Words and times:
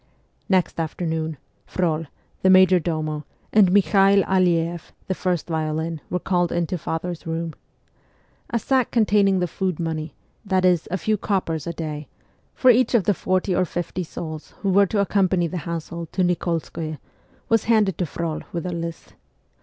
Next 0.49 0.79
afternoon, 0.79 1.37
Frol, 1.67 2.07
the 2.41 2.49
major 2.49 2.79
domo, 2.79 3.23
and 3.53 3.71
Mikhael 3.71 4.23
Aleeff, 4.23 4.91
the 5.05 5.13
first 5.13 5.45
violin, 5.47 6.01
were 6.09 6.17
called 6.17 6.51
into 6.51 6.79
father's 6.79 7.27
room. 7.27 7.53
A 8.49 8.57
sack 8.57 8.89
containing 8.89 9.37
the' 9.41 9.47
food 9.57 9.79
money' 9.79 10.15
that 10.45 10.65
is, 10.65 10.87
a 10.89 10.97
few 10.97 11.17
coppers 11.17 11.67
a 11.67 11.73
day 11.73 12.07
for 12.55 12.71
each 12.71 12.95
of 12.95 13.03
the 13.03 13.13
forty 13.13 13.53
or 13.53 13.63
fifty 13.63 14.03
souls 14.03 14.55
who 14.61 14.71
were 14.71 14.87
to 14.87 14.99
accompany 15.01 15.45
the 15.45 15.57
household 15.69 16.11
to 16.13 16.23
Nik61skoye, 16.23 16.97
was 17.47 17.65
handed 17.65 17.99
to 17.99 18.07
Frol, 18.07 18.41
with 18.51 18.65
a 18.65 18.73
list. 18.73 19.13